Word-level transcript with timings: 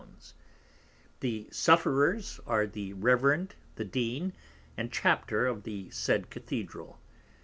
_The 1.19 1.47
Sufferers 1.51 2.39
are 2.47 2.65
the 2.65 2.93
Reverend 2.93 3.53
the 3.75 3.85
Dean 3.85 4.33
and 4.75 4.91
Chapter 4.91 5.45
of 5.45 5.61
the 5.61 5.91
said 5.91 6.31
Cathedral. 6.31 6.97